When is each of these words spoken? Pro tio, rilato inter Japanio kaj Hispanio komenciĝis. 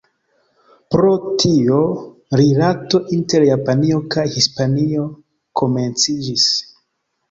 Pro 0.95 1.11
tio, 1.43 1.77
rilato 2.43 3.03
inter 3.19 3.47
Japanio 3.53 4.03
kaj 4.17 4.27
Hispanio 4.35 5.09
komenciĝis. 5.65 6.53